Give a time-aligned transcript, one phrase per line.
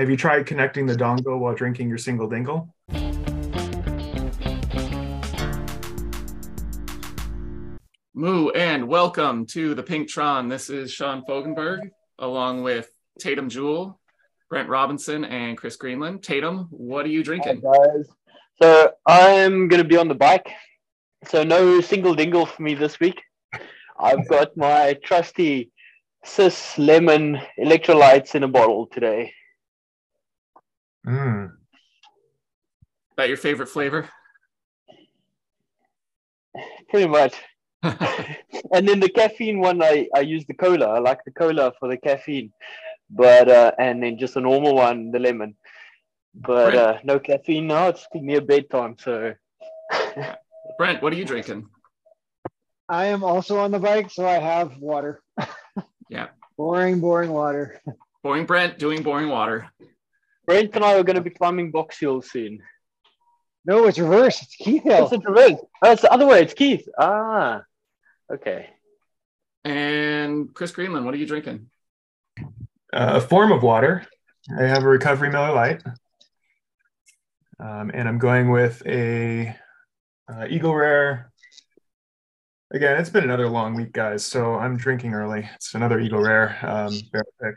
[0.00, 2.74] Have you tried connecting the dongle while drinking your single dingle?
[8.14, 10.48] Moo and welcome to the Pinktron.
[10.48, 12.90] This is Sean Fogenberg along with
[13.22, 14.00] Taitem Jewell,
[14.48, 16.22] Brent Robinson, and Chris Greenland.
[16.22, 17.60] Taitem, what are you drinking?
[17.62, 18.08] Hi guys.
[18.62, 20.50] So I'm gonna be on the bike.
[21.26, 23.20] So no single dingle for me this week.
[23.98, 25.72] I've got my trusty
[26.24, 29.34] SiS lemon electrolytes in a bottle today.
[31.06, 31.52] Mm.
[33.16, 34.08] That your favorite flavor?
[36.88, 37.34] Pretty much.
[37.82, 40.86] and then the caffeine one, I, I use the cola.
[40.86, 42.52] I like the cola for the caffeine,
[43.08, 45.56] but uh, and then just a normal one, the lemon.
[46.34, 47.88] But uh, no caffeine now.
[47.88, 49.34] It's near bedtime, so.
[50.78, 51.66] Brent, what are you drinking?
[52.88, 55.22] I am also on the bike, so I have water.
[56.08, 56.28] Yeah.
[56.56, 57.80] boring, boring water.
[58.22, 59.70] Boring Brent, doing boring water.
[60.50, 62.60] Brent and I are going to be climbing Box Hill soon.
[63.64, 64.42] No, it's reverse.
[64.42, 65.04] It's Keith Hill.
[65.04, 65.60] It's the reverse.
[65.80, 66.42] Oh, it's the other way.
[66.42, 66.88] It's Keith.
[66.98, 67.62] Ah,
[68.32, 68.70] okay.
[69.64, 71.70] And Chris Greenland, what are you drinking?
[72.92, 74.04] Uh, a form of water.
[74.58, 75.84] I have a Recovery Miller Lite.
[77.60, 79.54] Um, and I'm going with a
[80.28, 81.30] uh, Eagle Rare.
[82.72, 84.24] Again, it's been another long week, guys.
[84.26, 85.48] So I'm drinking early.
[85.54, 87.54] It's another Eagle Rare um, barrel pick.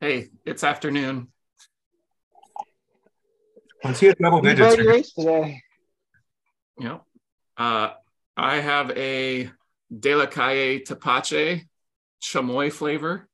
[0.00, 1.28] Hey, it's afternoon.
[3.84, 5.62] Once you hit double We've digits, already raced today.
[6.78, 7.00] You know,
[7.56, 7.90] uh,
[8.36, 9.50] I have a
[9.96, 11.62] De La Calle Tapache
[12.22, 13.28] chamoy flavor.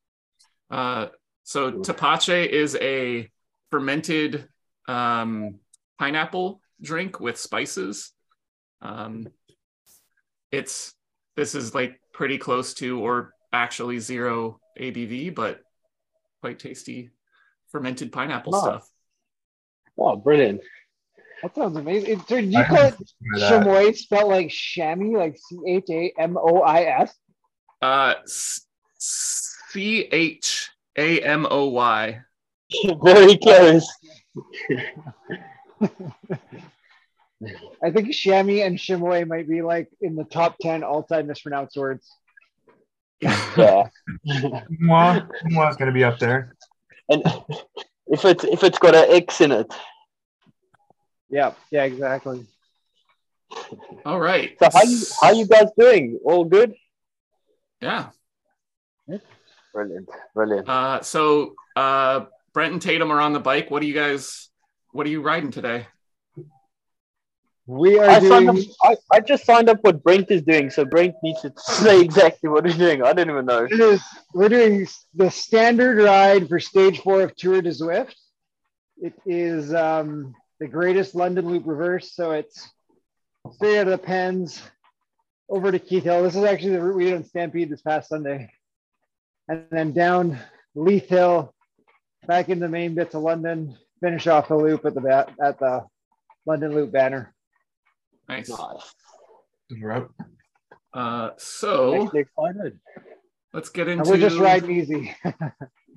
[0.70, 1.06] Uh,
[1.44, 3.28] so tapache is a
[3.70, 4.48] fermented
[4.86, 5.56] um,
[5.98, 8.12] pineapple drink with spices.
[8.82, 9.28] Um,
[10.50, 10.94] it's
[11.36, 15.60] this is like pretty close to or actually zero ABV, but
[16.40, 17.10] quite tasty
[17.70, 18.60] fermented pineapple Wow.
[18.60, 18.88] stuff.
[19.98, 20.60] Oh, brilliant.
[21.42, 22.10] That sounds amazing.
[22.10, 23.48] It, did you call have it to try that.
[23.48, 27.14] chamois spelled like chamois, like C H A M O I S?
[27.80, 32.20] Uh, C H A M O Y.
[33.02, 33.88] Very close.
[37.82, 41.76] I think chamois and chamois might be like in the top 10 all time mispronounced
[41.76, 42.08] words.
[43.20, 43.88] Yeah.
[44.80, 46.56] Moi, Moi's going to be up there.
[47.08, 47.22] And
[48.10, 49.72] if it's if it's got an X in it.
[51.30, 52.46] Yeah, yeah, exactly.
[54.04, 54.56] All right.
[54.58, 56.18] So how you how you guys doing?
[56.24, 56.74] All good?
[57.80, 58.10] Yeah.
[59.72, 60.08] Brilliant.
[60.34, 60.68] Brilliant.
[60.68, 63.70] Uh, so uh, Brent and Taitem are on the bike.
[63.70, 64.48] What are you guys?
[64.92, 65.86] What are you riding today?
[67.68, 70.70] We are I signed up doing I, I just signed up what Brent is doing,
[70.70, 73.02] so Brent needs to say exactly what he's doing.
[73.02, 73.64] I don't even know.
[73.64, 74.02] it is,
[74.32, 78.14] we're doing the standard ride for stage four of Tour de Zwift.
[78.96, 82.14] It is um, the greatest London loop reverse.
[82.14, 82.70] So it's
[83.52, 84.62] straight out of the pens
[85.50, 86.22] over to Keith Hill.
[86.22, 88.50] This is actually the route we did on Stampede this past Sunday.
[89.46, 90.38] And then down
[90.74, 91.54] Leith Hill,
[92.26, 95.58] back in the main bits of London, finish off the loop at the ba- at
[95.58, 95.84] the
[96.46, 97.34] London Loop banner.
[98.28, 98.48] Nice.
[98.48, 98.94] Nice.
[99.70, 100.14] We're out.
[100.92, 102.78] Uh, so Actually excited.
[103.52, 104.10] let's get And into.
[104.10, 105.14] we're just riding easy.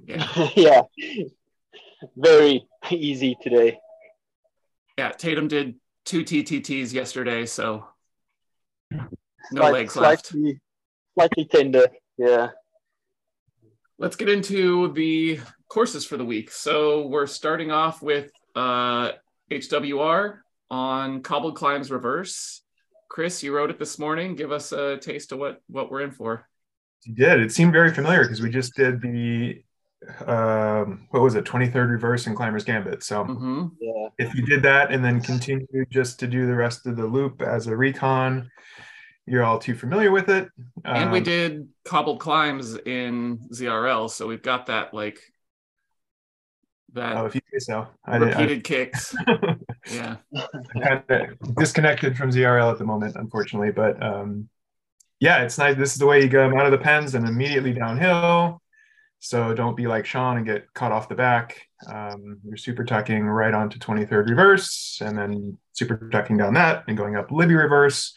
[0.07, 0.81] Yeah, yeah.
[2.17, 3.77] Very easy today.
[4.97, 5.11] yeah.
[5.11, 5.75] Taitem did
[6.05, 7.85] two TTTs yesterday, so
[8.91, 8.99] no
[9.51, 10.25] Slight- legs left.
[10.25, 10.59] Slightly,
[11.13, 11.85] slightly tender.
[12.17, 12.49] Yeah.
[13.99, 16.49] Let's get into the courses for the week.
[16.49, 19.11] So we're starting off with uh,
[19.51, 20.39] HWR
[20.71, 22.61] on Cobbled Climbs Reverse.
[23.09, 24.35] Chris, you wrote it this morning.
[24.35, 26.47] Give us a taste of what what we're in for.
[27.03, 27.41] You did.
[27.41, 29.61] It seemed very familiar because we just did the
[30.25, 33.03] um, what was it, 23rd reverse and climbers gambit.
[33.03, 34.07] So hmm Yeah.
[34.17, 37.41] if you did that and then continue just to do the rest of the loop
[37.41, 38.49] as a recon,
[39.27, 40.47] you're all too familiar with it.
[40.85, 45.19] And we Um, did Cobbled Climbs in ZRL, so we've got that like
[46.93, 47.87] that Oh, if you say so.
[48.05, 49.15] I, did, I, repeated kicks.
[49.91, 50.17] Yeah.
[50.35, 53.71] I'm kind of disconnected from ZRL at the moment, unfortunately.
[53.71, 54.47] But um,
[55.19, 55.75] yeah, it's nice.
[55.75, 58.61] This is the way you go out of the pens and immediately downhill.
[59.17, 61.61] So don't be like Sean and get caught off the back.
[61.87, 66.97] Um, you're super tucking right onto 23rd reverse and then super tucking down that and
[66.97, 68.13] going up Libby reverse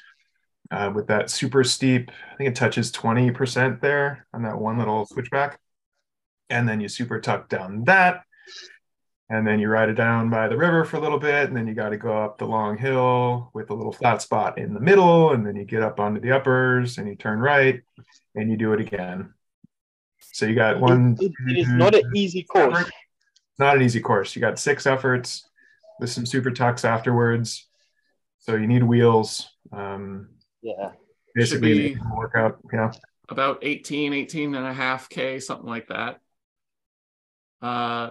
[0.71, 2.11] uh, with that super steep.
[2.11, 5.59] I think it touches 20% there on that one little switchback.
[6.50, 8.23] And then you super tuck down that
[9.31, 11.67] and then you ride it down by the river for a little bit and then
[11.67, 14.81] you got to go up the long hill with a little flat spot in the
[14.81, 17.81] middle and then you get up onto the uppers and you turn right
[18.35, 19.32] and you do it again
[20.20, 22.81] so you got one It- it is not an easy course.
[22.81, 24.35] it's not an easy course.
[24.35, 25.49] You got six efforts
[26.00, 27.69] with some super tucks afterwards.
[28.40, 29.49] So you need wheels.
[29.73, 30.31] Um,
[30.61, 30.93] Yeah.
[31.35, 32.58] basically be- workout.
[32.73, 32.90] Yeah.
[33.29, 36.20] about 18, 18 and a half K, something like that.
[37.62, 38.11] Uh,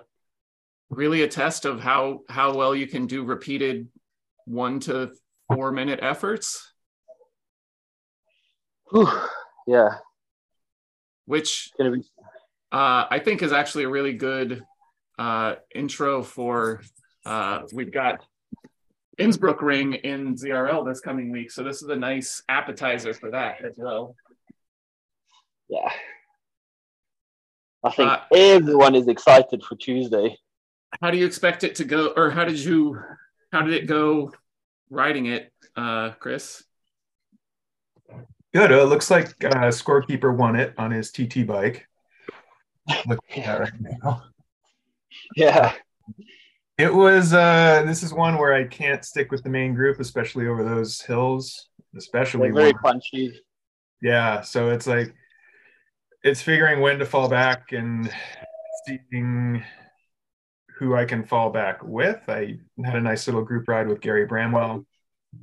[0.95, 3.87] really a test of how, how well you can do repeated
[4.45, 5.11] one to
[5.53, 6.71] four minute efforts,
[8.91, 9.07] Whew.
[9.67, 9.97] Yeah.
[11.25, 14.61] which uh, I think is actually a really good
[15.17, 16.81] uh, intro for,
[17.25, 18.23] uh, we've got
[19.17, 21.51] Innsbruck Ring in ZRL this coming week.
[21.51, 24.15] So this is a nice appetizer for that as well.
[25.69, 25.91] yeah.
[27.85, 30.37] I think Uh, everyone is excited for Tuesday.
[31.01, 32.99] How do you expect it to go or how did you
[33.51, 34.31] how did it go
[34.89, 36.63] riding it uh chris
[38.53, 38.71] Good.
[38.71, 41.87] Uh, It looks like uh, scorekeeper won it on his TT bike.
[43.07, 43.71] Look at that right
[44.03, 44.23] now.
[45.35, 45.73] Yeah.
[46.77, 47.33] It was.
[47.33, 51.01] Uh, this is one where I can't stick with the main group, especially over those
[51.01, 51.69] hills.
[51.97, 53.41] Especially They're very when- punchy.
[54.03, 54.41] yeah.
[54.41, 55.15] So it's like
[56.23, 58.11] it's figuring when to fall back and
[58.85, 59.63] seeing
[60.77, 62.21] who I can fall back with.
[62.27, 64.85] I had a nice little group ride with Gary Bramwell,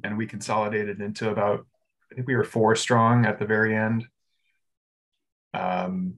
[0.05, 1.67] and we consolidated into about
[2.11, 4.07] I think we were four strong at the very end.
[5.55, 6.15] Um,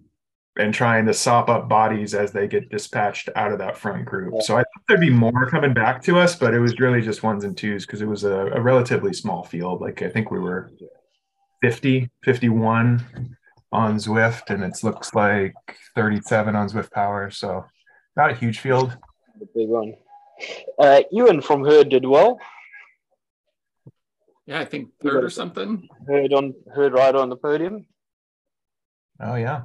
[0.56, 4.42] and trying to sop up bodies as they get dispatched out of that front group.
[4.42, 7.22] So I thought there'd be more coming back to us, but it was really just
[7.22, 9.80] ones and twos because it was a, a relatively small field.
[9.80, 10.70] Like I think we were
[11.62, 13.36] 50, 51
[13.72, 15.54] on Zwift, and it looks like
[15.94, 17.30] 37 on Zwift Power.
[17.30, 17.64] So
[18.16, 18.96] not a huge field.
[19.38, 19.94] The big one.
[20.78, 22.38] Uh, Ewan from Herd did well.
[24.46, 27.86] yeah i think third or something Herd on Herd right on the podium.
[29.20, 29.62] Oh yeah.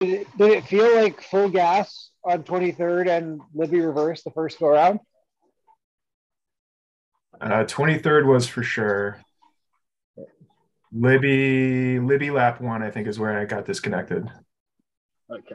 [0.00, 4.58] Did it, did it feel like full gas on 23rd and Libby reverse the first
[4.58, 5.00] go around?
[7.40, 9.20] Uh, 23rd was for sure.
[10.92, 14.30] Libby Libby lap one, I think, is where I got disconnected.
[15.30, 15.54] Okay.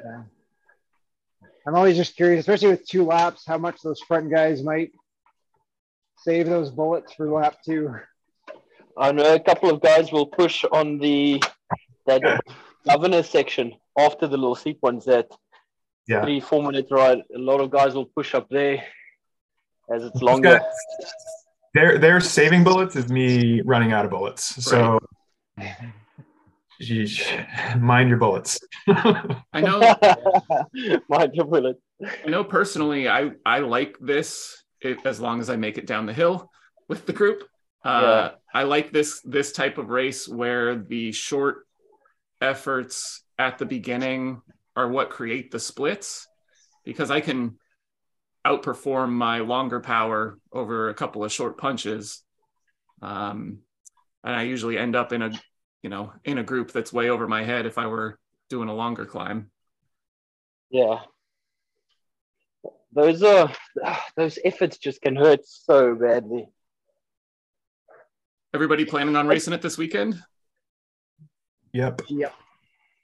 [1.66, 4.92] I'm always just curious, especially with two laps, how much those front guys might
[6.18, 7.94] save those bullets for lap two.
[8.98, 11.42] I know a couple of guys will push on the
[12.06, 12.22] that
[12.86, 15.28] governor section after the little steep ones that
[16.08, 16.22] Yeah.
[16.24, 17.20] three, four minute ride.
[17.34, 18.84] A lot of guys will push up there
[19.94, 20.60] as it's longer.
[20.60, 21.12] guys-
[21.74, 24.44] Their their saving bullets is me running out of bullets.
[24.64, 25.00] So
[26.82, 27.80] Sheesh.
[27.80, 28.60] mind your bullets.
[28.88, 29.80] i know
[31.10, 31.78] Mind your bullet.
[32.26, 36.06] I know personally, I I like this it, as long as I make it down
[36.06, 36.50] the hill
[36.90, 37.44] with the group.
[37.84, 41.66] Uh, I like this this type of race where the short
[42.42, 44.42] efforts at the beginning
[44.76, 46.28] are what create the splits,
[46.86, 47.58] because I can
[48.46, 52.24] outperform my longer power over a couple of short punches,
[53.02, 53.60] um,
[54.24, 55.32] and I usually end up in a
[55.84, 58.18] you know in a group that's way over my head if I were
[58.50, 59.52] doing a longer climb.
[60.70, 61.02] Yeah.
[62.94, 63.52] Those are
[64.18, 66.48] those efforts just can hurt so badly.
[68.54, 70.22] Everybody planning on racing it this weekend?
[71.74, 72.04] Yep.
[72.08, 72.34] Yep.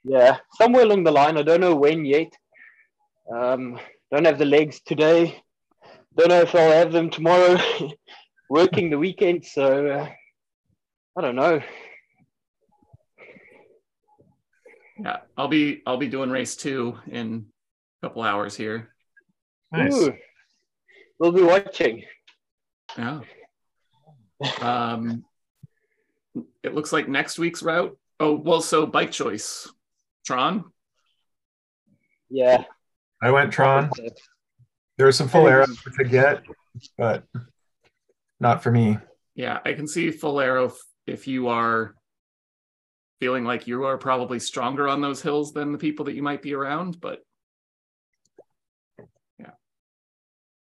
[0.04, 1.36] Yeah, somewhere along the line.
[1.36, 2.32] I don't know when yet.
[3.30, 3.78] Um,
[4.10, 5.42] don't have the legs today.
[6.16, 7.58] Don't know if I'll have them tomorrow.
[8.50, 10.08] Working the weekend, so uh,
[11.16, 11.60] I don't know.
[15.02, 17.46] Yeah, I'll be I'll be doing race two in
[18.02, 18.90] a couple hours here.
[19.72, 19.94] Nice.
[19.94, 20.12] Ooh,
[21.18, 22.04] we'll be watching.
[22.98, 23.20] Yeah.
[24.60, 25.24] Um,
[26.62, 27.96] it looks like next week's route.
[28.18, 29.68] Oh well, so bike choice,
[30.26, 30.64] Tron.
[32.28, 32.64] Yeah.
[33.22, 33.90] I went Tron.
[34.96, 36.42] There were some full arrows to get,
[36.98, 37.24] but
[38.38, 38.98] not for me.
[39.34, 40.72] Yeah, I can see full arrow
[41.06, 41.94] if you are
[43.20, 46.42] feeling like you are probably stronger on those hills than the people that you might
[46.42, 47.20] be around, but
[49.38, 49.52] yeah.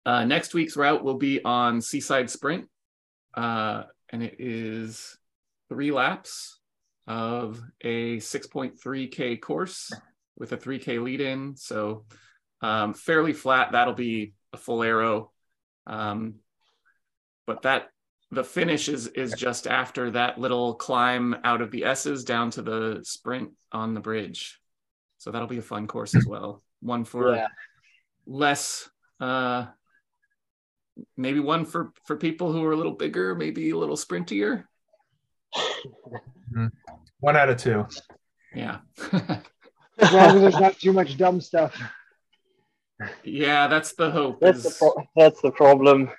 [0.04, 2.68] Uh, next week's route will be on Seaside Sprint,
[3.34, 5.16] uh, and it is
[5.68, 6.58] three laps
[7.06, 9.92] of a 6.3K course
[10.36, 11.56] with a 3K lead in.
[11.56, 12.04] So
[12.60, 13.72] um, fairly flat.
[13.72, 15.30] That'll be a full arrow.
[15.86, 16.34] Um,
[17.46, 17.88] but that
[18.30, 22.62] the finish is is just after that little climb out of the S's down to
[22.62, 24.58] the sprint on the bridge.
[25.18, 26.62] So that'll be a fun course as well.
[26.80, 27.46] One for Yeah.
[28.26, 28.88] less
[29.20, 29.66] uh
[31.16, 34.64] maybe one for for people who are a little bigger, maybe a little sprintier.
[37.20, 37.86] One out of two.
[38.54, 38.78] Yeah.
[40.00, 41.76] As long as there's not too much dumb stuff.
[43.24, 44.38] Yeah, that's the hope.
[44.40, 46.10] That's the pro- that's the problem.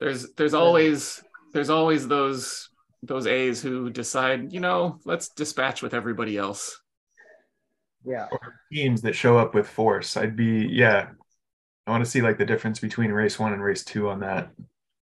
[0.00, 2.68] There's there's always there's always those
[3.02, 6.80] those A's who decide, you know, let's dispatch with everybody else.
[8.04, 8.28] Yeah.
[8.30, 8.38] Or
[8.72, 10.16] Teams that show up with force.
[10.16, 11.08] I'd be yeah.
[11.86, 14.50] I want to see like the difference between race one and race two on that.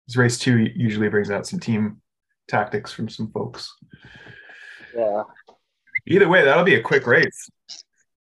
[0.07, 2.01] 'Cause race two usually brings out some team
[2.49, 3.73] tactics from some folks.
[4.95, 5.23] Yeah.
[6.07, 7.51] Either way, that'll be a quick race.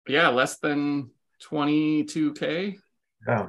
[0.07, 1.10] Yeah, less than
[1.50, 2.77] 22k.
[3.27, 3.48] Yeah.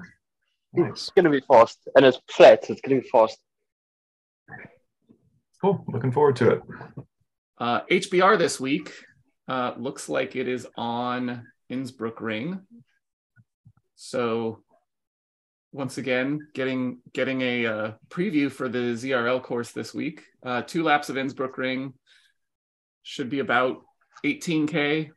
[0.75, 0.91] Nice.
[0.91, 2.69] It's gonna be fast, and it's flat.
[2.69, 3.39] It's gonna be fast.
[5.61, 5.85] Cool.
[5.89, 6.63] Looking forward to it.
[7.59, 8.93] Uh, HBR this week
[9.49, 12.61] uh, looks like it is on Innsbruck Ring.
[13.95, 14.65] So
[15.73, 20.23] once again, getting getting a uh, preview for the ZRL course this week.
[20.45, 21.95] Uh, two laps of Innsbruck Ring
[23.03, 23.83] should be about
[24.25, 25.11] 18k.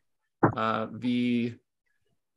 [0.55, 1.55] Uh, the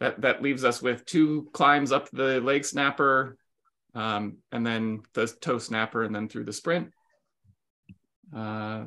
[0.01, 3.37] that that leaves us with two climbs up the leg snapper,
[3.95, 6.91] um, and then the toe snapper, and then through the sprint.
[8.35, 8.85] Uh,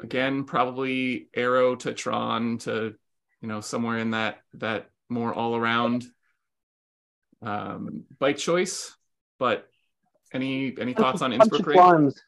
[0.00, 2.94] again, probably arrow to Tron to,
[3.40, 6.04] you know, somewhere in that that more all around
[7.42, 8.94] um, bike choice.
[9.38, 9.66] But
[10.32, 12.22] any any thoughts on Innsbruck climbs.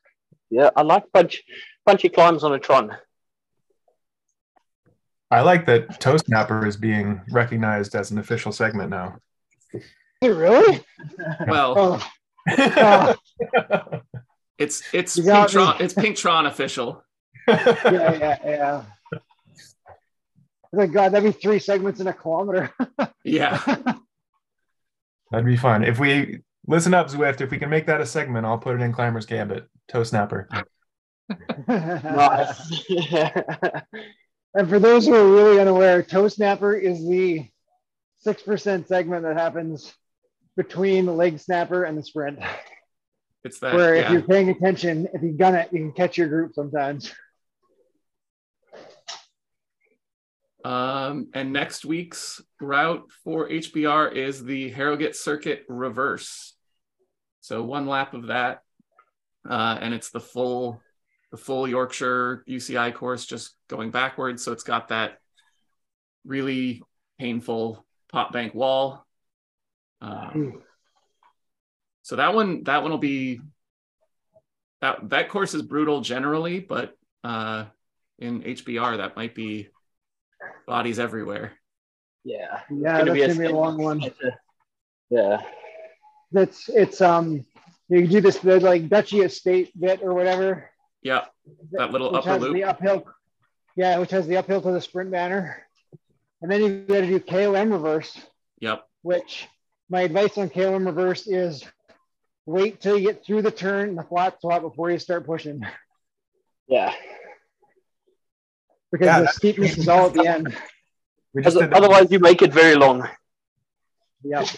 [0.50, 1.42] Yeah, I like punch
[1.86, 2.96] punchy climbs on a Tron.
[5.30, 9.18] I like that Toe Snapper is being recognized as an official segment now.
[10.20, 10.82] Hey, really?
[11.46, 13.16] Well, Oh,
[13.56, 14.00] oh,
[14.58, 17.04] it's it's You Pink Tron, it's Pink Tron official.
[17.48, 18.82] yeah, yeah, yeah.
[20.72, 22.70] My God, that'd be three segments in a kilometer.
[23.22, 23.60] Yeah,
[25.30, 25.84] That'd be fun.
[25.84, 28.80] If we listen up, Zwift, if we can make that a segment, I'll put it
[28.82, 29.68] in Climber's Gambit.
[29.88, 30.48] Toe Snapper.
[31.68, 32.82] Nice.
[34.54, 37.48] And for those who are really unaware, toe snapper is the
[38.18, 39.94] six percent segment that happens
[40.56, 42.40] between the leg snapper and the sprint.
[43.44, 43.74] it's that.
[43.74, 44.12] Where if yeah.
[44.12, 47.12] you're paying attention, if you gun it, you can catch your group sometimes.
[50.64, 56.54] Um, and next week's route for HBR is the Harrogate Circuit Reverse.
[57.40, 58.60] So one lap of that,
[59.48, 60.82] uh, and it's the full,
[61.30, 64.42] the full Yorkshire UCI course, just going backwards.
[64.44, 65.18] So it's got that
[66.24, 66.82] really
[67.18, 69.06] painful pop bank wall.
[70.00, 70.62] Um,
[72.02, 73.40] so that one, that one will be
[74.80, 77.66] that that course is brutal generally, but uh,
[78.18, 79.68] in HBR that might be
[80.66, 81.52] bodies everywhere.
[82.24, 82.60] yeah.
[82.70, 84.02] Yeah, that's gonna be a long one.
[85.10, 85.38] Yeah.
[86.30, 87.44] That's it's um
[87.88, 90.69] you do this the like Duchy Estate bit or whatever.
[91.02, 91.24] Yeah,
[91.72, 92.54] that little which upper has loop.
[92.54, 93.04] the uphill.
[93.76, 95.66] Yeah, which has the uphill to the sprint banner,
[96.42, 98.18] and then you got to do KOM reverse.
[98.60, 98.86] Yep.
[99.02, 99.48] Which
[99.88, 101.64] my advice on KOM reverse is
[102.46, 105.62] wait till you get through the turn, in the flat spot before you start pushing,
[106.68, 106.92] Yeah.
[108.92, 110.54] because Yeah, the steepness is all at the end.
[111.32, 111.76] We just Other- did that.
[111.78, 113.08] Otherwise, you make it very long.
[114.24, 114.48] Yep.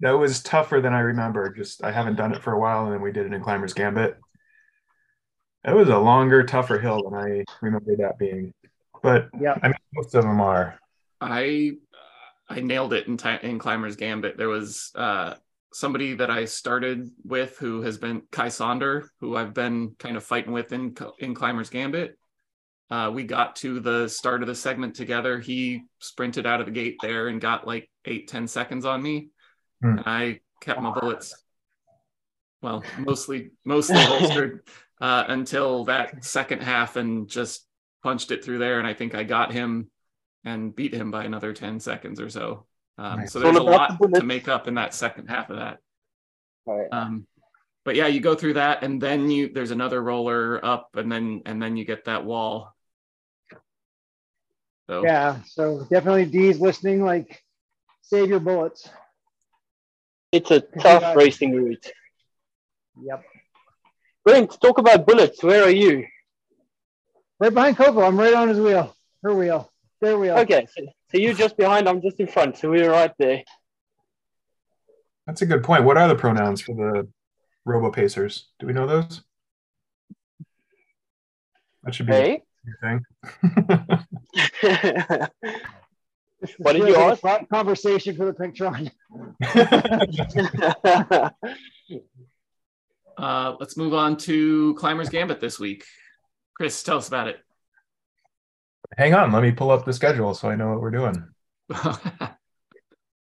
[0.00, 1.48] That was tougher than I remember.
[1.50, 3.72] Just I haven't done it for a while, and then we did it in Climber's
[3.72, 4.18] Gambit.
[5.66, 8.52] It was a longer, tougher hill than I remember that being.
[9.02, 10.78] But yeah, I mean, most of them are.
[11.20, 11.72] I
[12.48, 14.36] I nailed it in ti in Climber's Gambit.
[14.36, 15.34] There was uh,
[15.72, 20.24] somebody that I started with who has been Kai Sonder, who I've been kind of
[20.24, 22.18] fighting with in in Climber's Gambit.
[22.90, 25.40] Uh, we got to the start of the segment together.
[25.40, 29.28] He sprinted out of the gate there and got like eight ten seconds on me.
[29.80, 29.98] Hmm.
[29.98, 31.34] And I kept my bullets,
[32.60, 34.60] well, mostly mostly holstered
[35.04, 37.66] uh, until that second half and just
[38.02, 38.78] punched it through there.
[38.78, 39.90] And I think I got him
[40.46, 42.64] and beat him by another 10 seconds or so.
[42.96, 43.32] Um, Nice.
[43.32, 45.78] So there's a lot to make up in that second half of that.
[46.64, 46.88] Right.
[46.90, 47.26] Um,
[47.84, 51.42] but yeah, you go through that and then you there's another roller up and then
[51.44, 52.74] and then you get that wall.
[54.88, 55.36] So Yeah.
[55.44, 57.04] So definitely D's listening.
[57.04, 57.42] Like,
[58.00, 58.88] save your bullets.
[60.32, 61.92] It's a tough racing route.
[63.02, 63.22] Yep.
[64.24, 65.42] Brent, talk about bullets.
[65.42, 66.06] Where are you?
[67.38, 68.00] Right behind Coco.
[68.02, 68.96] I'm right on his wheel.
[69.22, 69.70] Her wheel.
[70.00, 70.36] Their wheel.
[70.38, 71.88] Okay, so, so you're just behind.
[71.88, 72.56] I'm just in front.
[72.56, 73.42] So we're right there.
[75.26, 75.84] That's a good point.
[75.84, 77.08] What are the pronouns for the
[77.64, 78.48] Robo Pacers?
[78.58, 79.22] Do we know those?
[81.82, 82.42] That should be Hey.
[82.64, 83.00] your thing.
[86.58, 87.22] what did you a ask?
[87.48, 88.90] Conversation for the Pinktron.
[93.16, 95.84] uh, let's move on to Climber's Gambit this week.
[96.56, 97.38] Chris, tell us about it.
[98.96, 101.24] Hang on, let me pull up the schedule so I know what we're doing.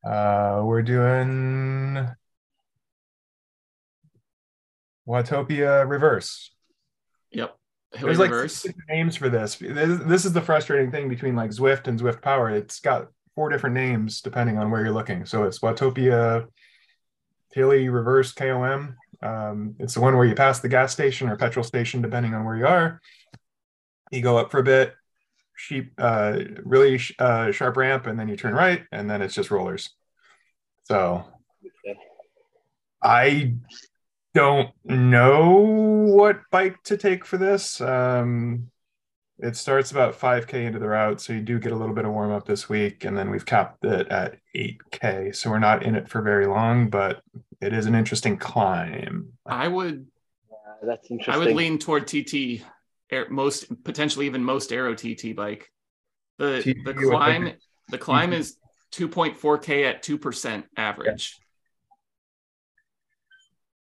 [0.05, 2.09] Uh, we're doing
[5.07, 6.51] Watopia Reverse.
[7.33, 7.57] Yep.
[7.93, 8.55] Hilly There's like reverse.
[8.55, 9.57] six different names for this.
[9.57, 10.01] this.
[10.05, 12.51] This is the frustrating thing between like Zwift and Zwift Power.
[12.51, 15.27] It's got four different names depending on where you're looking.
[15.27, 16.47] So it's Watopia
[17.53, 18.97] Hilly Reverse KOM.
[19.23, 22.45] Um, it's the one where you pass the gas station or petrol station, depending on
[22.45, 23.01] where you are.
[24.11, 24.95] You go up for a bit,
[25.57, 29.35] sheep, uh, really sh- uh, sharp ramp, and then you turn right, and then it's
[29.35, 29.91] just rollers.
[30.85, 31.25] So
[33.03, 33.55] I
[34.35, 37.81] don't know what bike to take for this.
[37.81, 38.71] Um,
[39.41, 42.13] it starts about 5K into the route, so you do get a little bit of
[42.13, 45.35] warm up this week, and then we've capped it at 8K.
[45.35, 47.23] So we're not in it for very long, but
[47.61, 49.33] it is an interesting climb.
[49.47, 50.07] I would
[50.51, 51.35] Yeah, that's interesting.
[51.35, 52.63] I would lean toward TT,
[53.11, 55.71] air, most potentially even most Aero TT bike.
[56.39, 57.53] The TT the with the- climb
[57.91, 58.57] the climb is
[58.93, 61.39] 2.4k at two percent average.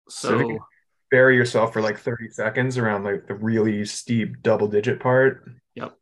[0.09, 0.59] So So if you
[1.09, 5.49] Bury yourself for like 30 seconds around like the really steep double digit part.
[5.75, 5.97] Yep.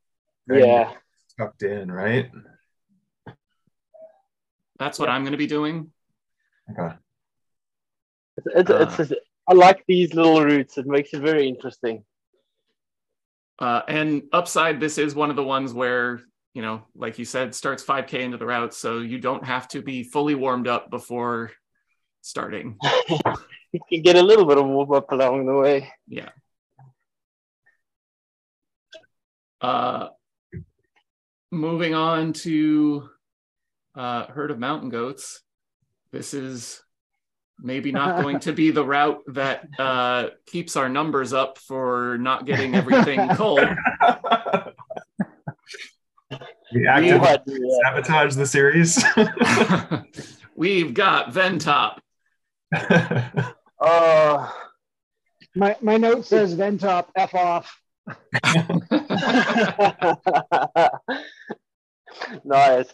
[0.49, 0.93] Yeah.
[1.37, 2.31] Tucked in, right?
[4.77, 5.91] that's what I'm going to be doing.
[6.71, 6.95] Okay.
[8.45, 9.13] It's, it's, Uh, it's,
[9.47, 10.77] I like these little routes.
[10.77, 12.03] It makes it very interesting.
[13.59, 16.21] Uh, and upside, this is one of the ones where
[16.55, 19.81] you know, like you said, starts 5k into the route, so you don't have to
[19.81, 21.51] be fully warmed up before
[22.21, 22.77] starting.
[23.73, 25.91] You can get a little bit of warm up along the way.
[26.07, 26.29] Yeah.
[29.59, 30.07] Uh,
[31.51, 33.09] moving on to
[33.93, 35.41] uh, herd of mountain goats.
[36.13, 36.81] This is
[37.59, 42.45] maybe not going to be the route that uh, keeps our numbers up for not
[42.45, 43.59] getting everything cold.
[46.73, 47.43] We actively What?
[47.47, 47.57] Yeah.
[47.85, 49.03] sabotage the series.
[50.55, 51.99] We've got Ventop.
[53.79, 54.53] Oh,
[55.55, 57.79] My my note says Ventop F off.
[62.43, 62.87] nice.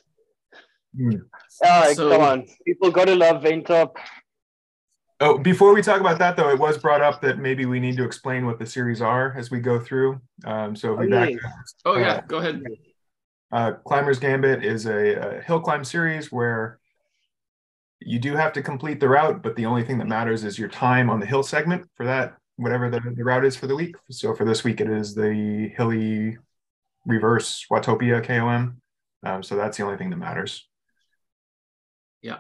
[0.96, 1.12] Hmm.
[1.64, 2.46] All right, So- come on.
[2.66, 3.96] People got to love Ventop.
[5.22, 7.98] Oh, before we talk about that, though, it was brought up that maybe we need
[7.98, 10.20] to explain what the series are as we go through.
[10.46, 11.38] Um, so if we Oh, back, yeah.
[11.86, 12.64] Oh yeah, go ahead.
[13.52, 16.80] uh, Climber's Gambit is a, a hill climb series where
[18.00, 20.70] you do have to complete the route, but the only thing that matters is your
[20.70, 23.96] time on the hill segment for that, whatever the, the route is for the week.
[24.10, 26.38] So for this week, it is the hilly
[27.06, 28.82] reverse Watopia KOM.
[29.24, 30.68] Um, so that's the only thing that matters.
[32.24, 32.40] Yeah.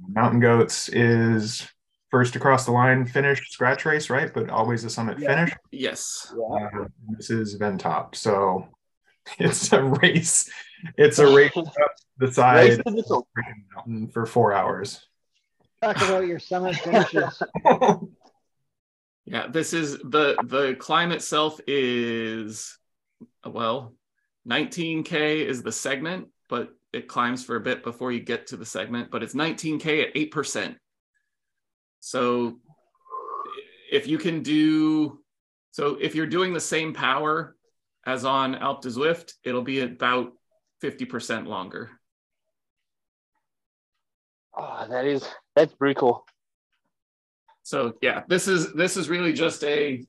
[0.00, 1.68] Mountain Goats is
[2.10, 4.32] first across the line finish scratch race, right?
[4.32, 5.34] But always a summit Yeah.
[5.34, 5.56] finish.
[5.70, 6.34] Yes.
[6.36, 6.68] Yeah.
[6.82, 8.14] Uh, this is Ventop.
[8.14, 8.68] So
[9.38, 10.50] it's a race.
[10.96, 11.66] It's a race up
[12.18, 13.22] the Race side to the
[13.74, 15.06] mountain for four hours.
[15.82, 17.42] Talk about your summit finishes.
[19.24, 22.76] Yeah, this is the the climb itself is
[23.46, 23.94] well,
[24.48, 28.66] 19k is the segment, but it climbs for a bit before you get to the
[28.66, 30.74] segment, but it's 19k at 8%.
[32.00, 32.58] So
[33.90, 35.20] if you can do
[35.72, 37.56] so if you're doing the same power
[38.06, 40.32] as on Alpe du Zwift, it'll be about
[40.82, 41.90] 50% longer.
[44.56, 46.24] Oh, that is that's pretty cool.
[47.62, 50.04] So yeah, this is this is really just a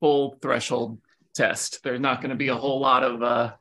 [0.00, 0.98] full threshold
[1.34, 1.82] test.
[1.84, 3.52] There's not going to be a whole lot of uh,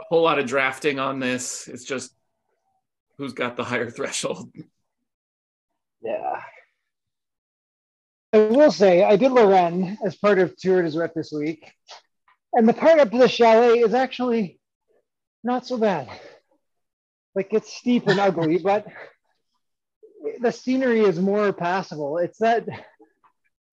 [0.00, 1.68] a whole lot of drafting on this.
[1.68, 2.14] It's just
[3.18, 4.50] who's got the higher threshold.
[6.02, 6.40] Yeah.
[8.32, 11.72] I will say I did La Reine as part of Tour de Zwift this week,
[12.52, 14.60] and the part up to the chalet is actually
[15.42, 16.08] not so bad.
[17.34, 18.86] Like it's steep and ugly, but
[20.40, 22.18] the scenery is more passable.
[22.18, 22.68] It's that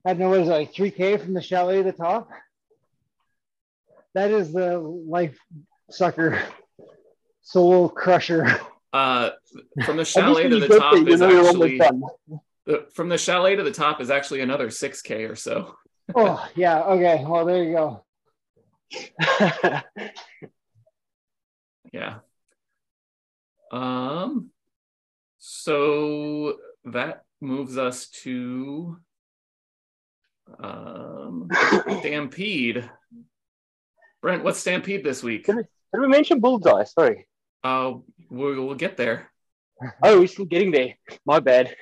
[0.05, 2.29] I don't know what is it, like 3K from the chalet to the top.
[4.13, 5.37] That is the life
[5.89, 6.41] sucker,
[7.41, 8.61] soul crusher.
[8.95, 9.31] Uh,
[9.83, 11.77] from the chalet to the top you is you're actually
[12.65, 15.75] the, from the chalet to the top is actually another 6k or so.
[16.15, 17.21] Oh yeah, okay.
[17.27, 18.05] Well, there you go.
[21.91, 22.19] Yeah.
[23.71, 24.49] Um.
[25.37, 28.97] So that moves us to
[30.61, 31.47] um,
[31.99, 32.89] Stampede.
[34.21, 35.45] Brent, what's Stampede this week?
[35.45, 36.83] Did we mention bullseye?
[36.83, 37.27] Sorry.
[37.65, 37.95] Uh,
[38.29, 39.31] we'll, we'll get there.
[40.03, 40.93] Oh, we're still getting there.
[41.25, 41.75] My bad.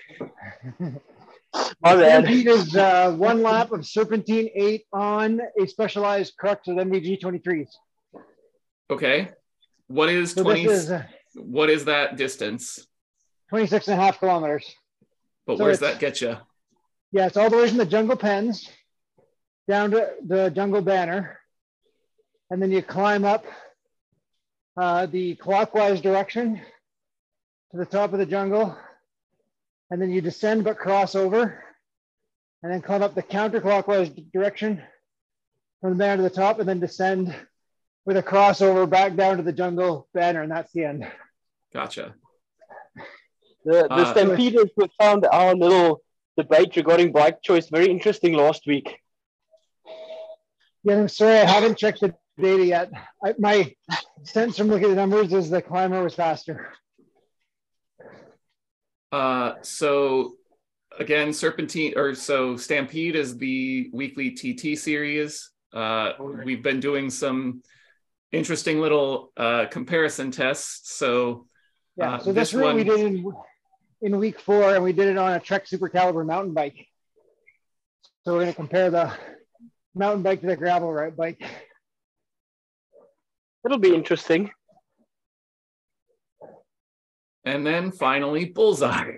[0.80, 2.24] My bad.
[2.26, 7.68] Stampede is uh, one lap of Serpentine 8 on a specialized crux with MVG 23s.
[8.90, 9.30] Okay.
[9.88, 10.64] What is So 20?
[10.66, 11.04] is uh,
[11.36, 12.88] what is that distance?
[13.50, 14.66] 26 and a half kilometers.
[15.46, 16.38] But So where's it's- that get you?
[17.12, 18.68] Yeah, it's all the way from the jungle pens
[19.68, 21.38] down to the jungle banner.
[22.50, 23.46] And then you climb up
[24.78, 26.62] uh, the clockwise direction
[27.72, 28.78] to the top of the jungle.
[29.92, 31.64] And then you descend but cross over.
[32.62, 34.82] And then climb up the counterclockwise direction
[35.82, 37.36] from the banner to the top and then descend
[38.06, 40.42] with a crossover back down to the jungle banner.
[40.42, 41.06] And that's the end.
[41.74, 42.16] Gotcha.
[43.66, 46.02] The, the Uh, Stampeders were found our little
[46.38, 48.98] debate regarding bike choice very interesting last week.
[50.84, 52.92] Yeah, I'm sorry, I haven't checked the data yet.
[53.24, 53.74] I, my
[54.24, 56.74] sense from looking at the numbers is the climber was faster.
[59.12, 60.36] Uh, so
[61.00, 65.52] again, Serpentine or so Stampede is the weekly TT series.
[65.72, 67.62] Uh, we've been doing some
[68.32, 70.92] interesting little uh, comparison tests.
[70.94, 71.46] So
[71.96, 73.34] Yeah, Uh, so this, this route we did in,
[74.02, 76.88] in week four, and we did it on a Trek Super Caliber mountain bike.
[78.24, 79.14] So we're going to compare the
[79.94, 81.42] mountain bike to the gravel route bike.
[83.66, 84.52] It'll be interesting.
[87.46, 89.18] and then finally Bullseye.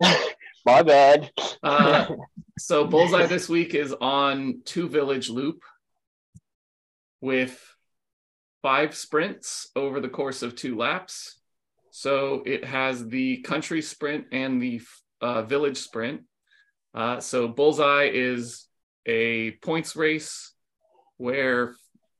[0.64, 1.30] My bad.
[1.62, 2.06] Uh,
[2.58, 5.62] so Bullseye this week is on Two Village Loop
[7.20, 7.60] with
[8.62, 11.40] five sprints over the course of two laps.
[11.90, 14.80] So it has the country sprint and the
[15.20, 16.22] uh, village sprint.
[16.94, 18.66] Uh, so Bullseye is
[19.06, 20.52] a points race
[21.16, 21.74] where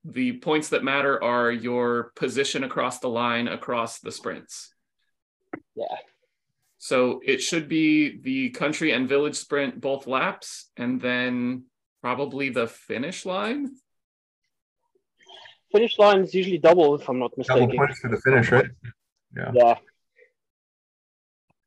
[0.05, 4.73] the points that matter are your position across the line across the sprints.
[5.75, 5.85] Yeah.
[6.77, 11.65] So it should be the country and village sprint both laps, and then
[12.01, 13.71] probably the finish line.
[15.71, 17.61] Finish line is usually double, if I'm not mistaken.
[17.61, 17.87] Double mistaken.
[17.87, 18.65] points for the finish, right?
[19.35, 19.51] Yeah.
[19.53, 19.75] Yeah.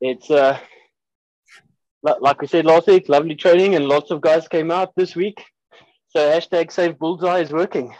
[0.01, 0.59] It's uh
[2.21, 5.43] like we said last week, lovely training and lots of guys came out this week.
[6.09, 7.95] So hashtag save bullseye is working.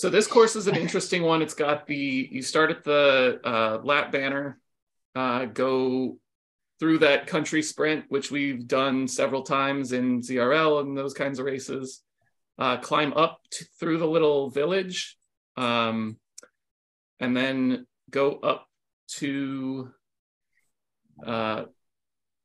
[0.00, 1.42] So this course is an interesting one.
[1.42, 4.58] It's got the you start at the uh, lap banner,
[5.14, 6.16] uh, go
[6.78, 11.44] through that country sprint, which we've done several times in ZRL and those kinds of
[11.44, 12.00] races.
[12.58, 13.42] Uh, climb up
[13.78, 15.18] through the little village,
[15.58, 16.16] um,
[17.18, 18.66] and then go up
[19.18, 19.90] to
[21.26, 21.64] uh,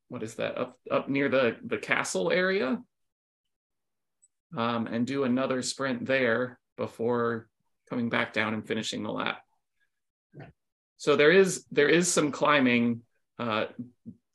[0.10, 0.58] what is that?
[0.58, 2.82] Up up near the the castle area,
[4.58, 7.47] um, and do another sprint there before
[7.89, 9.39] coming back down and finishing the lap.
[10.97, 13.01] So there is there is some climbing
[13.38, 13.65] uh,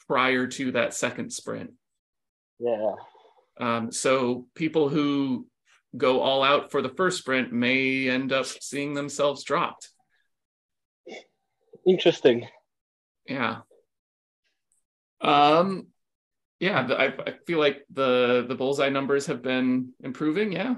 [0.07, 1.73] prior to that second sprint.
[2.59, 2.95] Yeah.
[3.59, 5.47] Um, so people who
[5.97, 9.89] go all out for the first sprint may end up seeing themselves dropped.
[11.87, 12.47] Interesting.
[13.27, 13.59] Yeah.
[15.21, 15.89] Um,
[16.59, 20.53] yeah, I, I feel like the the bullseye numbers have been improving.
[20.53, 20.77] Yeah.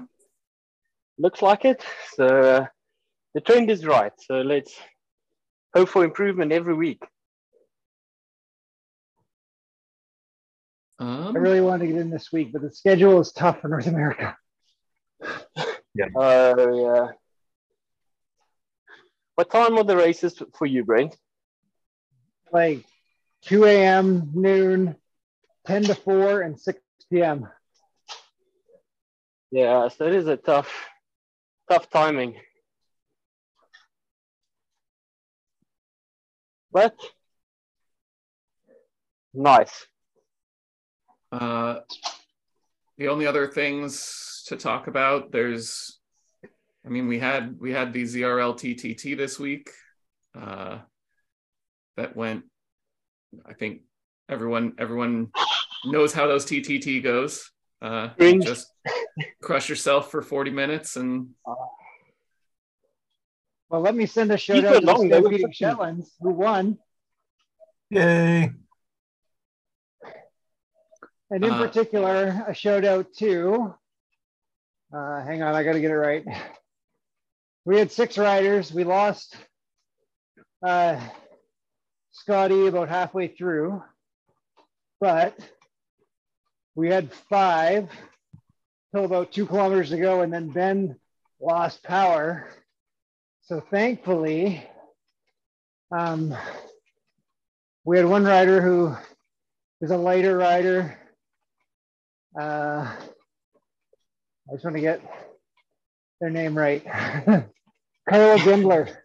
[1.17, 1.83] Looks like it.
[2.15, 2.65] So uh,
[3.33, 4.11] the trend is right.
[4.17, 4.73] So let's
[5.75, 7.03] hope for improvement every week.
[10.99, 13.67] Um, I really wanted to get in this week, but the schedule is tough for
[13.67, 14.37] North America.
[15.95, 16.05] yeah.
[16.15, 17.07] Oh yeah.
[19.35, 21.17] What time are the races for you, Brent?
[22.51, 22.85] Like
[23.45, 24.95] 2 a.m., noon,
[25.65, 26.79] 10 to 4, and 6
[27.11, 27.47] p.m.
[29.51, 30.71] Yeah, so it is a tough,
[31.73, 32.35] tough timing.
[36.71, 36.95] But
[39.33, 39.87] nice.
[41.31, 41.79] Uh,
[42.97, 45.99] the only other things to talk about, there's,
[46.85, 49.71] I mean, we had we had the ZRL TTT this week.
[50.39, 50.79] Uh,
[51.97, 52.43] that went.
[53.47, 53.81] I think
[54.29, 55.31] everyone everyone
[55.85, 57.51] knows how those TTT goes.
[57.81, 58.72] Uh, just
[59.41, 61.29] crush yourself for 40 minutes and
[63.69, 65.51] Well, let me send a shout out to the long, they were Stampeding 15.
[65.69, 66.77] Shetlands who won.
[67.89, 68.51] Yay!
[71.31, 73.73] And in Uh, particular, a shout out to,
[74.95, 76.23] uh, hang on, I got to get it right.
[77.65, 78.71] We had six riders.
[78.73, 79.35] We lost
[80.61, 80.99] uh,
[82.11, 83.81] Scotty about halfway through,
[84.99, 85.35] but
[86.75, 87.89] we had five
[88.93, 90.95] till about two kilometers ago, and then Ben
[91.41, 92.47] lost power.
[93.41, 94.65] So thankfully,
[95.91, 96.35] um,
[97.85, 98.95] we had one rider who
[99.81, 100.97] is a lighter rider.
[102.39, 102.95] Uh,
[104.49, 105.01] I just want to get
[106.21, 106.85] their name right.
[108.09, 108.95] Carla Gindler.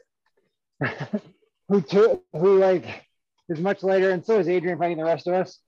[1.68, 3.04] who took who like
[3.48, 5.58] is much lighter, and so is Adrian fighting the rest of us.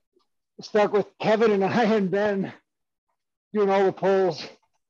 [0.61, 2.53] Stuck with Kevin and I and Ben
[3.53, 4.45] doing all the pulls,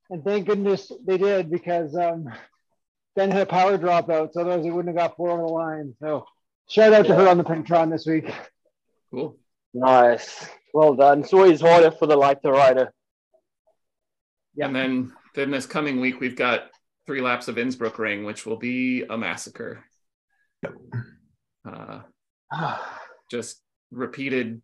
[0.10, 2.28] and thank goodness they did because um,
[3.15, 5.95] Ben had a power dropout, so otherwise he wouldn't have got four over the line.
[6.00, 6.26] So
[6.69, 8.32] shout out to her on the Pinktron this week.
[9.12, 9.38] Cool.
[9.74, 10.47] Nice.
[10.74, 11.21] Well done.
[11.21, 12.93] It's always harder for the lighter rider.
[14.56, 14.67] Yeah.
[14.67, 16.69] And then then this coming week we've got
[17.06, 19.84] three laps of Innsbruck Ring, which will be a massacre.
[21.65, 22.02] Uh,
[23.32, 24.62] just repeated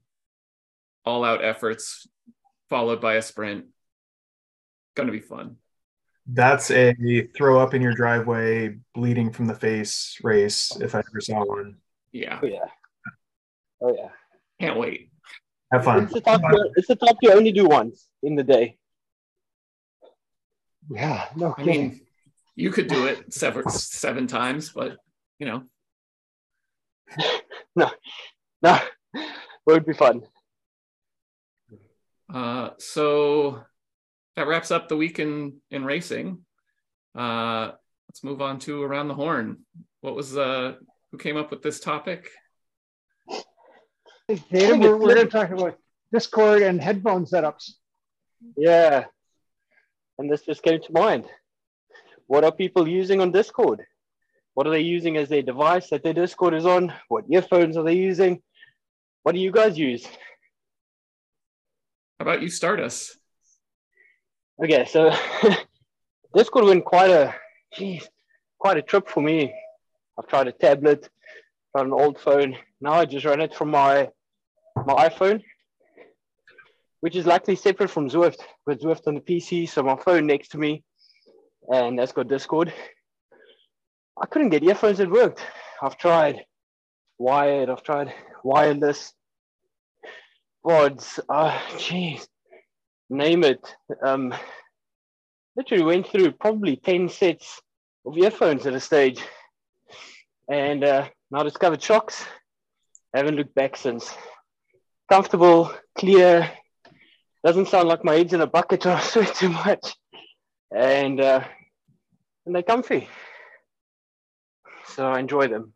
[1.06, 2.08] all out efforts
[2.70, 3.66] followed by a sprint.
[4.98, 5.58] Going to be fun.
[6.26, 6.96] That's a
[7.36, 11.76] throw up in your driveway, bleeding from the face race, if I ever saw one.
[12.12, 12.40] Yeah.
[12.42, 12.66] Oh, yeah.
[13.80, 14.10] Oh, yeah.
[14.60, 15.12] Can't wait.
[15.72, 16.06] Have fun.
[16.06, 18.80] It's the top, you, it's the top you only do once in the day.
[20.90, 22.02] Yeah, no I mean,
[22.56, 24.98] you could do it seven, seven times, but
[25.38, 25.64] you know.
[27.76, 27.92] no,
[28.64, 28.80] no,
[29.14, 29.28] it
[29.68, 30.24] would be fun.
[32.34, 33.62] Uh, so
[34.38, 36.46] that wraps up the week in, in racing.
[37.18, 37.72] Uh,
[38.08, 39.58] let's move on to around the horn.
[40.02, 40.76] What was uh,
[41.12, 42.30] who came up with this topic?
[44.52, 45.80] Data, we're, we're going to talk about
[46.14, 47.72] Discord and headphone setups.
[48.56, 49.06] Yeah.
[50.20, 51.26] And this just came to mind.
[52.28, 53.82] What are people using on Discord?
[54.54, 56.94] What are they using as their device that their Discord is on?
[57.08, 58.44] What earphones are they using?
[59.24, 60.06] What do you guys use?
[62.20, 63.18] How about you start us?
[64.60, 65.12] Okay, so
[66.36, 67.36] Discord went quite a,
[67.76, 68.10] geez,
[68.58, 69.54] quite a trip for me.
[70.18, 71.08] I've tried a tablet,
[71.72, 72.56] tried an old phone.
[72.82, 74.10] Now I just run it from my
[74.76, 75.44] my iPhone,
[77.02, 80.50] which is likely separate from Zwift, with Zwift on the PC, so my phone next
[80.50, 80.84] to me,
[81.72, 82.74] and that's got Discord.
[84.20, 85.42] I couldn't get earphones that worked.
[85.84, 86.46] I've tried
[87.20, 88.12] wired, I've tried
[88.44, 89.14] wireless,
[90.64, 92.28] pods, ah, uh, jeez,
[93.10, 93.60] name it.
[94.04, 94.34] Um,
[95.56, 97.62] literally went through probably 10 sets
[98.06, 99.22] of earphones at a stage.
[100.50, 102.24] And uh, now discovered Shokz.
[103.14, 104.14] haven't looked back since
[105.10, 106.50] comfortable, clear.
[107.46, 109.96] Doesn't sound like my head's in a bucket or I sweat too much.
[110.76, 111.44] And uh,
[112.46, 113.08] and they're comfy.
[114.88, 115.74] So I enjoy them.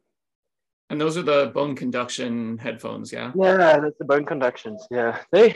[0.89, 3.31] And those are the bone conduction headphones, yeah?
[3.35, 4.85] Yeah, that's the bone conductions.
[4.91, 5.19] Yeah.
[5.31, 5.55] They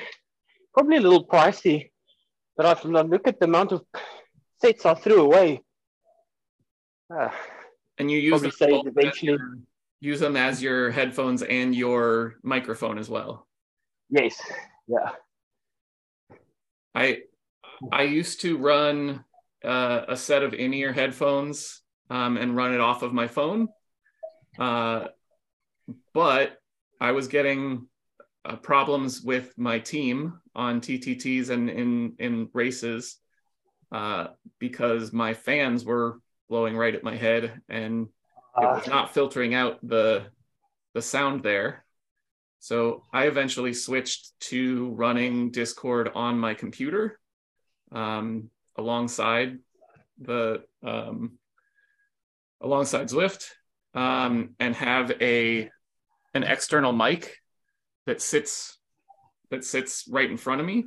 [0.75, 1.89] probably a little pricey,
[2.57, 3.81] but I've look at the amount of
[4.61, 5.61] sets I threw away.
[7.09, 7.29] Uh,
[7.97, 8.51] and you use them
[8.85, 9.37] eventually
[10.01, 13.47] use them as your headphones and your microphone as well.
[14.09, 14.35] Yes.
[14.87, 15.11] Yeah.
[16.93, 17.21] I
[17.91, 19.23] I used to run
[19.63, 23.69] uh, a set of in-ear headphones um, and run it off of my phone,
[24.59, 25.07] uh,
[26.13, 26.57] but
[26.99, 27.87] I was getting
[28.43, 33.17] uh, problems with my team on TTTs and in in races
[33.91, 34.27] uh,
[34.59, 38.07] because my fans were blowing right at my head and
[38.57, 40.25] it was not filtering out the
[40.93, 41.85] the sound there.
[42.59, 47.19] So I eventually switched to running Discord on my computer
[47.91, 49.59] um, alongside
[50.19, 51.33] the um,
[52.61, 53.49] alongside Zwift
[53.93, 55.69] um, and have a
[56.33, 57.37] an external mic
[58.05, 58.74] that sits
[59.55, 60.85] that sits right in front of me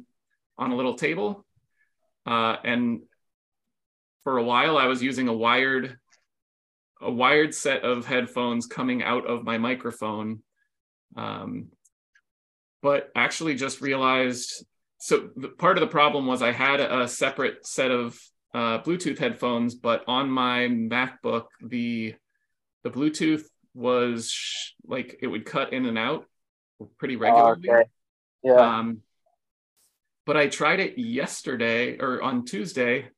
[0.59, 1.44] on a little table.
[2.26, 3.00] Uh, and
[4.24, 5.98] for a while, I was using a wired
[7.00, 10.42] a wired set of headphones coming out of my microphone
[11.16, 11.68] um,
[12.83, 14.64] but actually just realized
[14.98, 18.18] so the, part of the problem was I had a separate set of
[18.52, 22.16] uh, Bluetooth headphones, but on my MacBook, the
[22.83, 26.24] the Bluetooth was sh- like it would cut in and out
[26.98, 27.70] pretty regularly.
[27.70, 27.88] okay.
[28.42, 28.55] Yeah.
[28.55, 29.03] Um,
[30.27, 33.09] but I tried it yesterday or on Tuesday,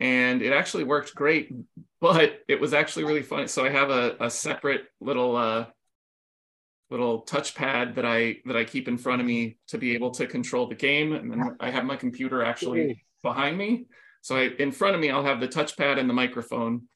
[0.00, 1.52] and it actually worked great.
[2.00, 3.48] But it was actually really fun.
[3.48, 5.66] So I have a, a separate little uh,
[6.90, 10.26] little touchpad that I that I keep in front of me to be able to
[10.26, 13.86] control the game, and then I have my computer actually behind me.
[14.22, 16.88] So I, in front of me, I'll have the touchpad and the microphone.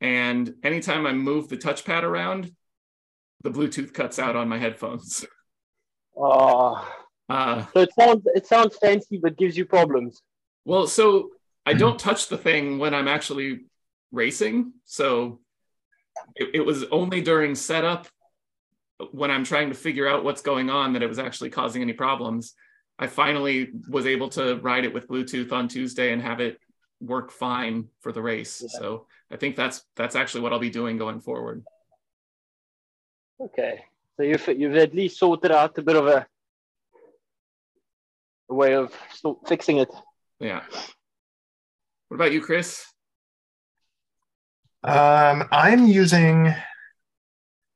[0.00, 2.50] And anytime I move the touchpad around,
[3.42, 5.24] the Bluetooth cuts out on my headphones.
[6.16, 6.86] Oh,
[7.32, 10.22] uh, so it sounds it sounds fancy, but gives you problems.
[10.64, 11.30] Well, so
[11.64, 13.66] I don't touch the thing when I'm actually
[14.10, 14.72] racing.
[14.84, 15.40] So
[16.36, 18.06] it, it was only during setup
[19.10, 21.94] when I'm trying to figure out what's going on that it was actually causing any
[21.94, 22.54] problems.
[22.98, 26.58] I finally was able to ride it with Bluetooth on Tuesday and have it
[27.00, 28.62] work fine for the race.
[28.62, 28.78] Yeah.
[28.78, 31.64] So I think that's that's actually what I'll be doing going forward.
[33.40, 33.84] Okay.
[34.16, 36.26] So you've you've at least sorted out a bit of a,
[38.52, 38.92] a way of
[39.46, 39.88] fixing it.
[40.38, 40.62] Yeah.
[42.08, 42.84] What about you, Chris?
[44.84, 46.54] Um, I'm using.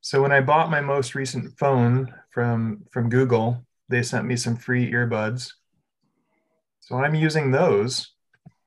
[0.02, 4.56] So when I bought my most recent phone from from Google, they sent me some
[4.56, 5.52] free earbuds.
[6.80, 8.12] So I'm using those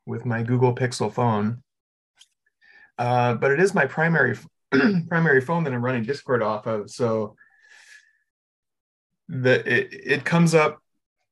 [0.05, 1.61] with my Google Pixel phone.
[2.97, 4.35] Uh, but it is my primary
[5.07, 6.89] primary phone that I'm running Discord off of.
[6.89, 7.35] So
[9.27, 10.81] the it, it comes up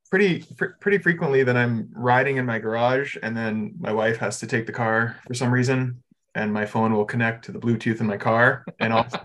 [0.09, 4.39] pretty fr- pretty frequently that I'm riding in my garage and then my wife has
[4.39, 6.01] to take the car for some reason
[6.35, 9.19] and my phone will connect to the Bluetooth in my car and also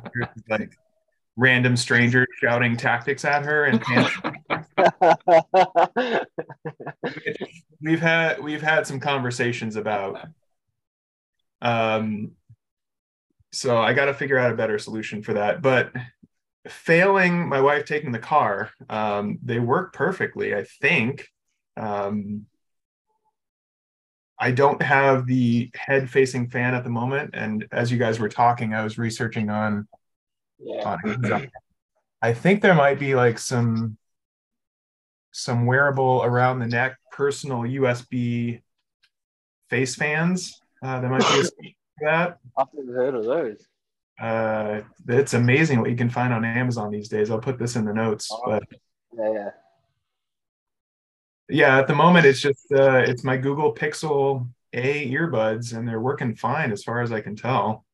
[0.48, 0.76] like
[1.36, 3.82] random strangers shouting tactics at her and
[7.80, 10.28] we've had we've had some conversations about
[11.62, 12.32] um
[13.52, 15.92] so I got to figure out a better solution for that but
[16.68, 21.26] failing my wife taking the car um they work perfectly I think
[21.76, 22.46] um
[24.38, 28.28] I don't have the head facing fan at the moment and as you guys were
[28.28, 29.88] talking I was researching on
[30.60, 30.98] yeah.
[31.04, 31.50] on
[32.22, 33.98] I think there might be like some
[35.32, 38.62] some wearable around the neck personal USB
[39.68, 40.60] face fans.
[40.82, 42.38] Uh, that might be a solution that.
[42.56, 43.66] I've never heard of those.
[44.20, 47.30] Uh, it's amazing what you can find on Amazon these days.
[47.30, 48.62] I'll put this in the notes, but
[49.16, 49.50] Yeah, yeah.
[51.48, 56.00] yeah, at the moment it's just uh, it's my Google Pixel A earbuds, and they're
[56.00, 57.84] working fine as far as I can tell.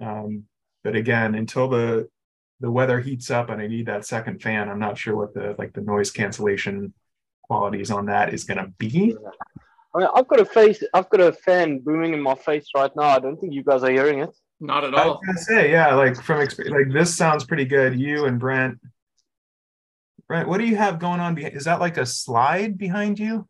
[0.00, 0.44] Um,
[0.84, 2.08] but again, until the
[2.60, 5.56] the weather heats up and I need that second fan, I'm not sure what the
[5.58, 6.94] like the noise cancellation
[7.42, 9.16] qualities on that is going to be.
[9.94, 10.82] I mean, I've got a face.
[10.94, 13.02] I've got a fan booming in my face right now.
[13.02, 14.30] I don't think you guys are hearing it.
[14.62, 15.08] Not at I all.
[15.14, 17.98] was gonna say, yeah, like from exp- like this sounds pretty good.
[17.98, 18.78] You and Brent,
[20.28, 21.34] Brent, what do you have going on?
[21.34, 21.56] Behind?
[21.56, 23.48] Is that like a slide behind you?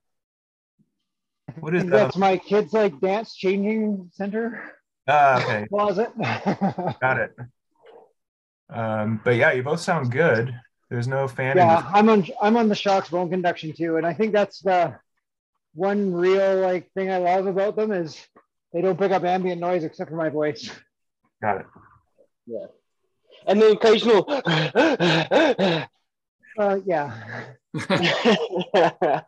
[1.60, 1.90] What is that?
[1.90, 4.72] That's my kids' like dance changing center
[5.06, 6.10] Ah, okay, closet.
[6.18, 7.36] got it.
[8.70, 10.58] Um, but yeah, you both sound good.
[10.88, 11.58] There's no fan.
[11.58, 14.96] yeah, I'm on I'm on the Shokz bone conduction too, and I think that's the
[15.74, 18.18] one real like thing I love about them is
[18.72, 20.70] they don't pick up ambient noise except for my voice.
[21.42, 21.66] Got it.
[22.46, 22.66] Yeah.
[23.46, 24.26] And the occasional.
[26.58, 27.54] Uh, yeah,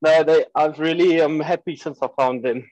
[0.00, 0.46] no, they.
[0.54, 1.20] I've really.
[1.20, 2.66] I'm happy since I found them.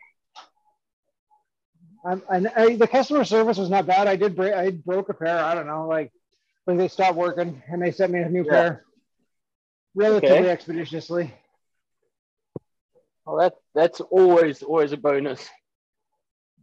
[2.03, 4.07] I'm, and I, the customer service was not bad.
[4.09, 5.39] I did break I broke a pair.
[5.39, 6.11] I don't know, like
[6.65, 8.51] when they stopped working and they sent me a new Yeah.
[8.51, 8.85] pair
[9.95, 10.49] relatively Okay.
[10.51, 11.35] expeditiously.
[13.27, 15.47] Well, that that's always always a bonus.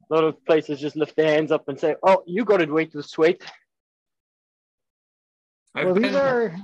[0.10, 2.72] A lot of places just lift their hands up and say, "Oh, you got it
[2.72, 3.42] wet with sweat."
[5.74, 6.56] I've well, been, these are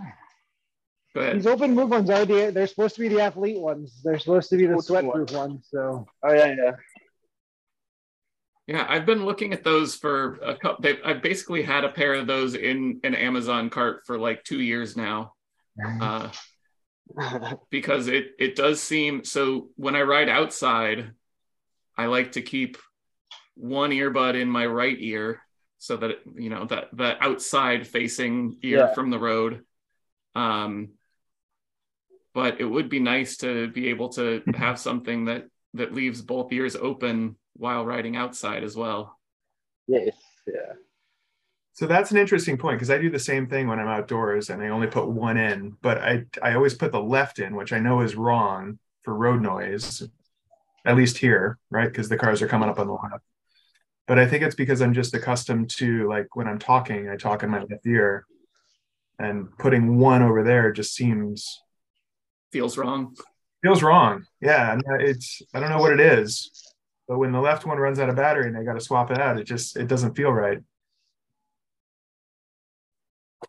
[1.13, 3.99] these open move ones are the they're supposed to be the athlete ones.
[4.03, 5.67] They're supposed to be the Sports sweat proof ones.
[5.69, 6.71] So Oh yeah, yeah.
[8.67, 10.81] Yeah, I've been looking at those for a couple.
[10.81, 14.61] They I've basically had a pair of those in an Amazon cart for like two
[14.61, 15.33] years now,
[16.01, 16.29] uh,
[17.69, 19.69] because it it does seem so.
[19.75, 21.11] When I ride outside,
[21.97, 22.77] I like to keep
[23.55, 25.41] one earbud in my right ear
[25.77, 28.93] so that it, you know that the outside facing ear Yeah.
[28.93, 29.63] from the road.
[30.35, 30.89] Um,
[32.33, 36.51] but it would be nice to be able to have something that that leaves both
[36.53, 39.17] ears open while riding outside as well.
[39.87, 40.15] yes,
[40.47, 40.73] yeah.
[41.73, 44.61] So that's an interesting point because I do the same thing when I'm outdoors and
[44.61, 47.79] I only put one in, but I I always put the left in, which I
[47.79, 50.03] know is wrong for road noise,
[50.85, 51.87] at least here, right?
[51.89, 53.23] Because the cars are coming up on the left.
[54.07, 57.43] But I think it's because I'm just accustomed to like when I'm talking, I talk
[57.43, 58.25] in my left ear,
[59.19, 61.61] and putting one over there just seems
[62.51, 63.15] Feels wrong.
[63.63, 64.25] feels wrong.
[64.41, 66.51] Yeah, and it's I don't know what it is,
[67.07, 69.19] but when the left one runs out of battery and I got to swap it
[69.19, 70.59] out, it just it doesn't feel right.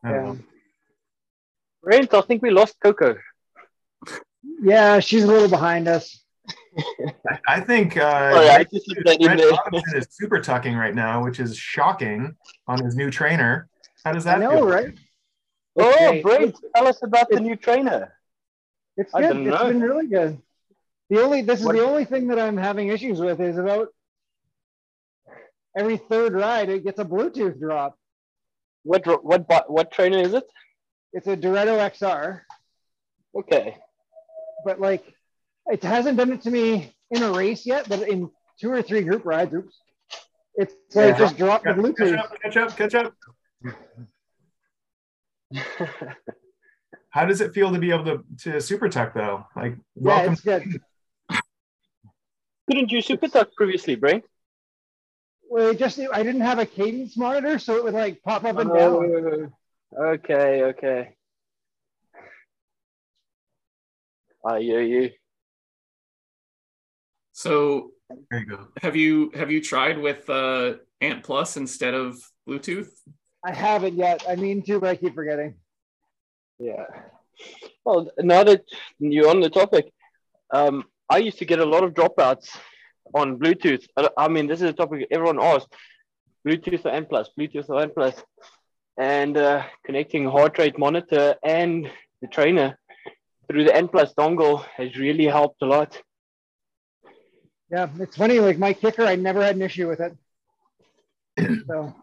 [0.05, 0.33] I don't Yeah.
[0.33, 0.39] know.
[1.83, 3.17] Brent, I think we lost Coco.
[4.63, 6.22] yeah, she's a little behind us.
[7.47, 9.41] I think uh, Sorry, I just put that Brent.
[9.51, 12.35] Robinson is super tucking right now, which is shocking
[12.67, 13.69] on his new trainer.
[14.05, 14.67] How does I that know, feel?
[14.69, 14.99] right?
[15.79, 16.23] Oh, Okay.
[16.23, 18.15] Brent, tell us about the new trainer.
[18.97, 19.23] It's good.
[19.23, 19.69] don't It's know.
[19.69, 20.41] been really good.
[21.11, 23.89] The only this is What- the only thing that I'm having issues with is about
[25.77, 27.99] every third ride it gets a Bluetooth drop.
[28.85, 30.45] What dr- what what trainer is it?
[31.13, 32.41] It's a Direto XR,
[33.35, 33.77] Okay.
[34.65, 35.05] but like
[35.67, 39.03] it hasn't done it to me in a race yet, but in two or three
[39.03, 39.81] group rides, oops,
[40.55, 41.19] It's like Yeah.
[41.19, 43.15] just drop the Catch up, catch up, catch up.
[47.11, 49.47] How does it feel to be able to to super tuck though?
[49.57, 50.33] Like Yeah, welcome.
[50.33, 50.81] it's good.
[52.67, 54.25] Couldn't you super tuck previously, Brent?
[55.49, 58.59] Well, it just I didn't have a cadence monitor, so it would like pop up
[58.59, 59.53] and oh, down.
[59.99, 61.15] Oh, okay, okay.
[64.45, 65.11] I hear you.
[67.43, 67.91] So
[68.31, 68.69] there you go.
[68.81, 72.17] have you have you tried with uh, Ant Plus instead of
[72.49, 72.91] Bluetooth?
[73.45, 74.23] I haven't yet.
[74.29, 75.57] I mean to, but I keep forgetting.
[76.61, 76.87] Yeah.
[77.85, 78.63] Well, now that
[79.01, 79.93] you're on the topic,
[80.53, 82.57] um, I used to get a lot of dropouts
[83.13, 83.85] on Bluetooth.
[83.97, 85.77] I, I mean, this is a topic everyone asks:
[86.47, 88.23] Bluetooth or Ant Plus, Bluetooth or Ant Plus,
[88.97, 91.91] and uh, connecting heart rate monitor and
[92.21, 92.79] the trainer
[93.49, 96.01] through the Ant Plus dongle has really helped a lot.
[97.73, 98.39] Yeah, it's funny.
[98.39, 100.15] Like my KICKR, I never had an issue with it.
[101.67, 101.95] So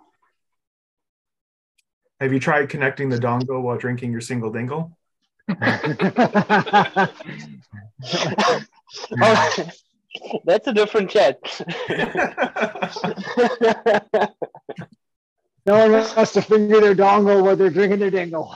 [2.20, 4.98] Have you tried connecting the dongle while drinking your single dingle?
[5.48, 5.56] Oh,
[10.46, 11.38] that's a different chat.
[15.68, 18.56] no one wants to finger their dongle while they're drinking their dingle.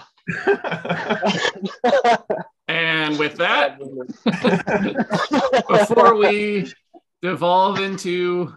[2.68, 3.78] And with that,
[5.70, 6.74] before we
[7.24, 8.54] devolve into,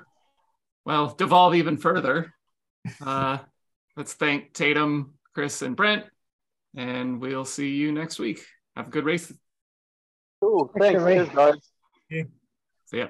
[0.85, 2.35] well, devolve even further,
[3.01, 3.39] uh,
[3.97, 6.05] let's thank Taitem, Chris, and Brent,
[6.77, 8.45] and we'll see you next week.
[8.75, 9.33] Have a good race.
[10.43, 10.71] cool.
[10.79, 11.71] Thanks, Thanks, guys.
[12.87, 13.07] See ya.